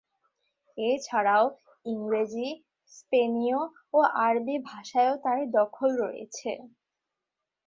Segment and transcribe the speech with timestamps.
[0.77, 1.45] এছাড়াও,
[1.85, 2.47] ইংরেজি,
[2.91, 3.59] স্পেনীয়
[3.93, 6.51] ও আরবী ভাষায়ও তার দখল রয়েছে।